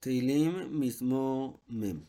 [0.00, 2.00] תהילים, מזמור מ'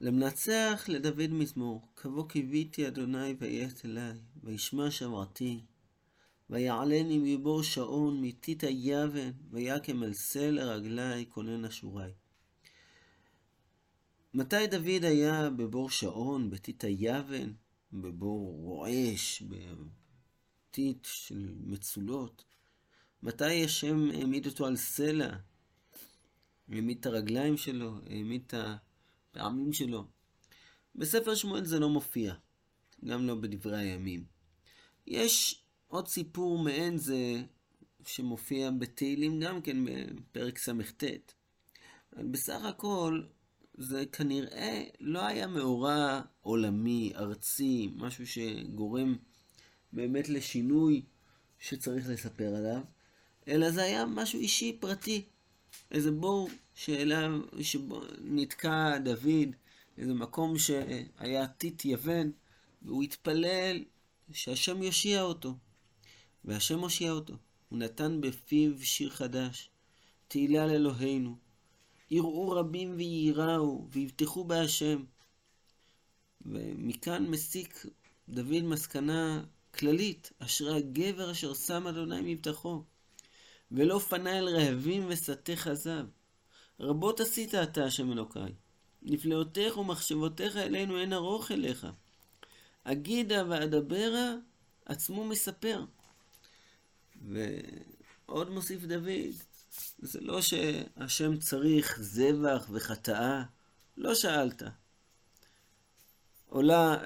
[0.00, 4.00] למנצח לדוד מזמור, כבוא קיוויתי אדוני ויעט אלי,
[4.44, 5.60] וישמע שברתי,
[6.50, 12.10] ויעלני מבור שעון, מתית היבן, ויקם על סלע רגלי, כונן אשורי.
[14.34, 17.52] מתי דוד היה בבור שעון, בתית היבן,
[17.92, 22.44] בבור רועש, בתית של מצולות?
[23.22, 25.36] מתי השם העמיד אותו על סלע?
[26.72, 28.54] העמיד את הרגליים שלו, העמיד את
[29.34, 30.04] הפעמים שלו.
[30.94, 32.34] בספר שמואל זה לא מופיע,
[33.04, 34.24] גם לא בדברי הימים.
[35.06, 37.42] יש עוד סיפור מעין זה
[38.04, 41.04] שמופיע בתהילים גם כן בפרק ס"ט.
[42.12, 43.22] בסך הכל
[43.74, 49.16] זה כנראה לא היה מאורע עולמי, ארצי, משהו שגורם
[49.92, 51.02] באמת לשינוי
[51.58, 52.82] שצריך לספר עליו,
[53.48, 55.24] אלא זה היה משהו אישי, פרטי.
[55.90, 57.30] איזה בור שאליו,
[57.62, 59.48] שנתקע דוד,
[59.98, 62.30] איזה מקום שהיה טיט יבן,
[62.82, 63.84] והוא התפלל
[64.32, 65.54] שהשם יושיע אותו.
[66.44, 67.34] והשם הושיע אותו.
[67.68, 69.70] הוא נתן בפיו שיר חדש,
[70.28, 71.36] תהילה לאלוהינו.
[72.10, 75.04] יראו רבים וייראו, ויבטחו בהשם.
[76.46, 77.86] ומכאן מסיק
[78.28, 82.82] דוד מסקנה כללית, אשרי הגבר אשר שם אדוני מבטחו.
[83.72, 86.06] ולא פנה אל רעבים ושטי כזב.
[86.80, 88.52] רבות עשית אתה, השם אלוקיי.
[89.02, 91.86] נפלאותיך ומחשבותיך אלינו אין ארוך אליך.
[92.84, 94.32] אגידה ואדברה,
[94.86, 95.84] עצמו מספר.
[97.22, 99.34] ועוד מוסיף דוד,
[99.98, 103.42] זה לא שהשם צריך זבח וחטאה,
[103.96, 104.62] לא שאלת.
[106.46, 106.96] עולה,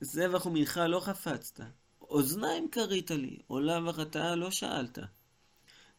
[0.00, 1.60] זבח ומנחה לא חפצת,
[2.00, 4.98] אוזניים כרית לי, עולה וחטאה לא שאלת.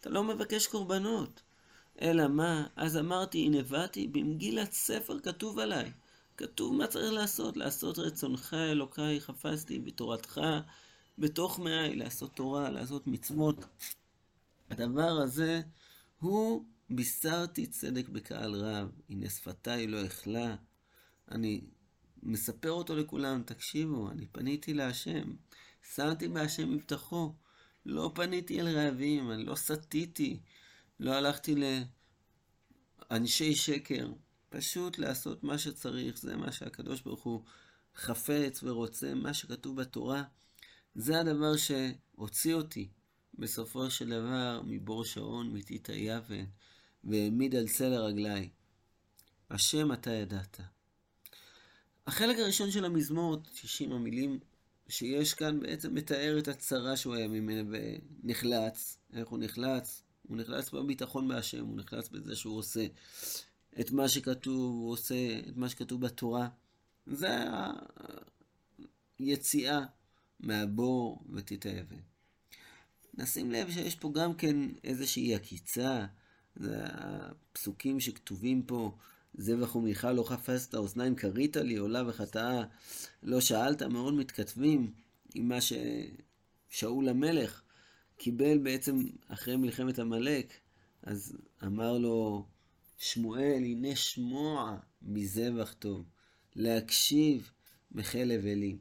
[0.05, 1.41] אתה לא מבקש קורבנות.
[2.01, 2.67] אלא מה?
[2.75, 5.91] אז אמרתי, הנה באתי, במגילת ספר כתוב עליי.
[6.37, 10.41] כתוב מה צריך לעשות, לעשות רצונך אלוקיי חפשתי בתורתך
[11.17, 13.65] בתוך מאי, לעשות תורה, לעשות מצוות.
[14.69, 15.61] הדבר הזה
[16.19, 20.55] הוא בישרתי צדק בקהל רב, הנה שפתיי לא אכלה.
[21.31, 21.61] אני
[22.23, 25.33] מספר אותו לכולם, תקשיבו, אני פניתי להשם,
[25.95, 27.33] שמתי בהשם מבטחו.
[27.85, 30.39] לא פניתי אל רעבים, אני לא סטיתי,
[30.99, 31.55] לא הלכתי
[33.11, 34.11] לאנשי שקר.
[34.49, 37.43] פשוט לעשות מה שצריך, זה מה שהקדוש ברוך הוא
[37.95, 40.23] חפץ ורוצה, מה שכתוב בתורה.
[40.95, 42.89] זה הדבר שהוציא אותי
[43.33, 46.45] בסופו של דבר מבור שעון, מתית היבן,
[47.03, 48.49] והעמיד על סלע רגליי.
[49.49, 50.59] השם אתה ידעת.
[52.07, 54.39] החלק הראשון של המזמור, 90 המילים
[54.89, 57.77] שיש כאן בעצם מתאר את הצרה שהוא היה ממנה
[58.23, 58.97] ונחלץ.
[59.13, 60.03] איך הוא נחלץ?
[60.27, 62.85] הוא נחלץ בביטחון בהשם, הוא נחלץ בזה שהוא עושה
[63.79, 66.47] את מה שכתוב, הוא עושה את מה שכתוב בתורה.
[67.07, 67.37] זה
[69.19, 69.81] היציאה
[70.39, 71.99] מהבור ותתאבן.
[73.13, 76.05] נשים לב שיש פה גם כן איזושהי עקיצה,
[76.55, 78.97] זה הפסוקים שכתובים פה,
[79.37, 82.63] זבח ומיכל לא חפשת, אוזניים כרית לי, עולה וחטאה
[83.23, 84.93] לא שאלת, מאוד מתכתבים
[85.35, 87.61] עם מה ששאול המלך
[88.17, 90.53] קיבל בעצם אחרי מלחמת עמלק,
[91.03, 92.45] אז אמר לו
[92.97, 96.05] שמואל, הנה שמוע מזבח טוב,
[96.55, 97.51] להקשיב
[97.91, 98.77] מחלב אלים.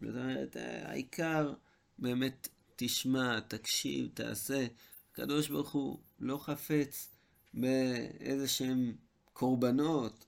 [0.00, 1.52] זאת אומרת, העיקר
[1.98, 4.66] באמת תשמע, תקשיב, תעשה.
[5.12, 7.08] הקדוש ברוך הוא לא חפץ
[7.54, 8.94] באיזה שהם
[9.40, 10.26] קורבנות,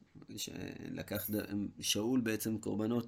[0.91, 1.29] לקח
[1.81, 3.07] שאול בעצם קורבנות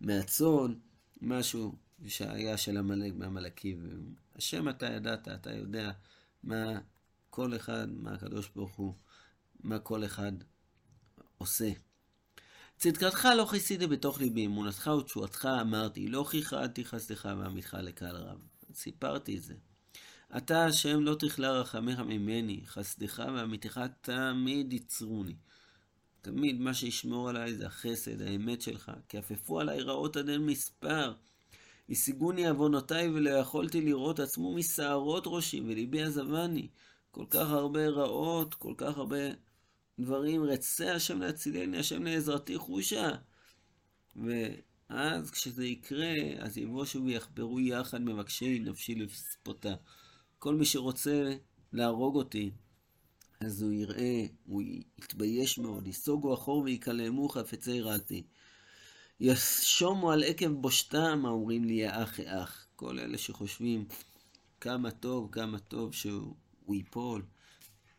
[0.00, 0.74] מהצאן,
[1.22, 1.74] משהו
[2.06, 4.14] שהיה של עמלק בעמלקים.
[4.36, 5.92] השם אתה ידעת, אתה יודע
[6.42, 6.80] מה
[7.30, 8.94] כל אחד, מה הקדוש ברוך הוא,
[9.60, 10.32] מה כל אחד
[11.38, 11.70] עושה.
[12.76, 18.38] צדקתך לא כיסיתי בתוך ליבי, אמונתך ותשועתך אמרתי, לא כיחדתי חסדך ועמיתך לקהל רב.
[18.74, 19.54] סיפרתי את זה.
[20.36, 25.34] אתה השם לא תכלה רחמך ממני, חסדך ואמיתך תמיד יצרוני.
[26.22, 28.92] תמיד מה שישמור עליי זה החסד, האמת שלך.
[29.08, 31.12] כי עפפו עליי רעות עד אין מספר.
[31.90, 36.68] השיגוני עוונותיי ולא יכולתי לראות עצמו משערות ראשי, וליבי עזבני.
[37.10, 39.18] כל כך הרבה רעות, כל כך הרבה
[39.98, 40.44] דברים.
[40.44, 43.10] רצה השם להצילני, השם לעזרתי חושה.
[44.16, 49.74] ואז כשזה יקרה, אז יבושו ויחברו יחד מבקשי נפשי לספותה.
[50.44, 51.36] כל מי שרוצה
[51.72, 52.50] להרוג אותי,
[53.40, 54.62] אז הוא יראה, הוא
[54.98, 58.22] יתבייש מאוד, ייסוגו אחור ויקלמו חפצי רעתי.
[59.20, 62.66] ישומו על עקב בושתם, האומרים לי, יא אח, יא אח.
[62.76, 63.84] כל אלה שחושבים
[64.60, 66.34] כמה טוב, כמה טוב שהוא
[66.68, 67.22] ייפול,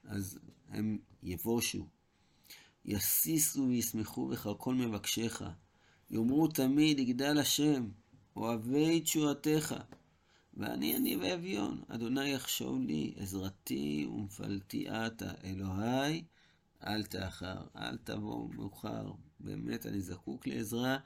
[0.03, 0.39] אז
[0.69, 1.88] הם יבושו.
[2.86, 5.44] יסיסו וישמחו בך כל מבקשיך.
[6.09, 7.89] יאמרו תמיד יגדל השם,
[8.36, 9.75] אוהבי תשועתך.
[10.57, 16.24] ואני אני ואביון, אדוני יחשוב לי, עזרתי ומפלתי עתה, אלוהי,
[16.88, 20.98] אל תאחר, אל תבוא מאוחר, באמת אני זקוק לעזרה,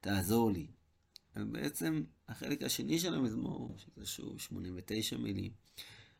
[0.00, 0.66] תעזור לי.
[1.36, 5.52] ובעצם החלק השני של המזמור, שזה שוב 89 מילים,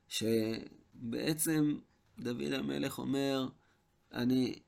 [0.09, 1.79] שבעצם
[2.19, 3.49] דוד המלך אומר,
[4.13, 4.59] אני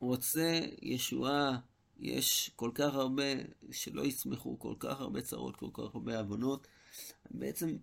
[0.00, 1.58] רוצה ישועה,
[1.98, 3.22] יש כל כך הרבה
[3.70, 6.66] שלא ישמחו, כל כך הרבה צרות, כל כך הרבה עוונות.
[7.30, 7.76] בעצם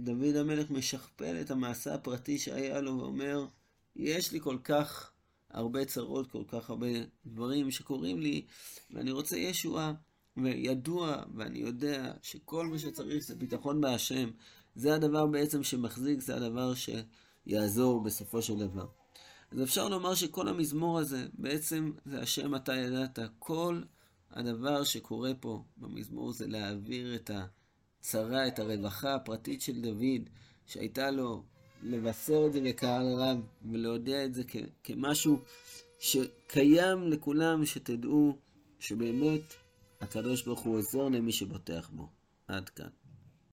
[0.00, 3.46] דוד המלך משכפל את המעשה הפרטי שהיה לו ואומר,
[3.96, 5.10] יש לי כל כך
[5.50, 6.86] הרבה צרות, כל כך הרבה
[7.26, 8.46] דברים שקורים לי,
[8.90, 9.92] ואני רוצה ישועה.
[10.42, 14.30] וידוע, ואני יודע, שכל מה שצריך זה ביטחון בהשם.
[14.74, 18.86] זה הדבר בעצם שמחזיק, זה הדבר שיעזור בסופו של דבר.
[19.50, 23.18] אז אפשר לומר שכל המזמור הזה, בעצם זה השם אתה ידעת.
[23.38, 23.82] כל
[24.30, 27.30] הדבר שקורה פה במזמור זה להעביר את
[28.00, 30.28] הצרה, את הרווחה הפרטית של דוד,
[30.66, 31.42] שהייתה לו
[31.82, 33.38] לבשר את זה לקהל רב
[33.72, 35.40] ולהודיע את זה כ- כמשהו
[35.98, 38.38] שקיים לכולם, שתדעו
[38.78, 39.54] שבאמת
[40.00, 42.08] הקדוש ברוך הוא עוזר למי שבוטח בו.
[42.48, 42.88] עד כאן.